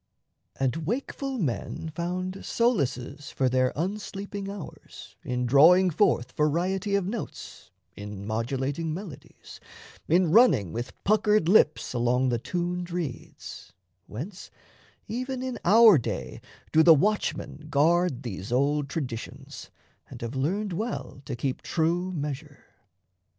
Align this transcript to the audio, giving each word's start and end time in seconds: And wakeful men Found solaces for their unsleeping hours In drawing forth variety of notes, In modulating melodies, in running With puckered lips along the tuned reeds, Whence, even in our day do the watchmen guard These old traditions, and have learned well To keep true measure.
And 0.59 0.87
wakeful 0.87 1.37
men 1.37 1.89
Found 1.93 2.43
solaces 2.43 3.29
for 3.29 3.47
their 3.49 3.71
unsleeping 3.75 4.49
hours 4.49 5.15
In 5.23 5.45
drawing 5.45 5.91
forth 5.91 6.31
variety 6.31 6.95
of 6.95 7.05
notes, 7.05 7.69
In 7.95 8.25
modulating 8.25 8.95
melodies, 8.95 9.59
in 10.07 10.31
running 10.31 10.73
With 10.73 10.93
puckered 11.03 11.47
lips 11.47 11.93
along 11.93 12.29
the 12.29 12.39
tuned 12.39 12.89
reeds, 12.89 13.73
Whence, 14.07 14.49
even 15.07 15.43
in 15.43 15.59
our 15.63 15.99
day 15.99 16.41
do 16.71 16.81
the 16.81 16.95
watchmen 16.95 17.67
guard 17.69 18.23
These 18.23 18.51
old 18.51 18.89
traditions, 18.89 19.69
and 20.09 20.19
have 20.23 20.33
learned 20.33 20.73
well 20.73 21.21
To 21.25 21.35
keep 21.35 21.61
true 21.61 22.11
measure. 22.11 22.65